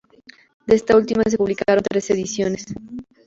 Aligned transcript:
De 0.65 0.73
esta 0.75 0.97
última 0.97 1.21
se 1.25 1.37
publicaron 1.37 1.83
tres 1.87 2.09
ediciones. 2.09 2.65